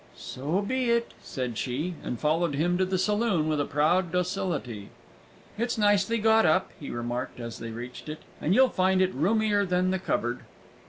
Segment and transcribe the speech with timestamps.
[0.17, 4.89] "So be it," said she, and followed him to the saloon with a proud docility.
[5.59, 9.63] "It's nicely got up," he remarked, as they reached it; "and you'll find it roomier
[9.63, 10.39] than the cupboard."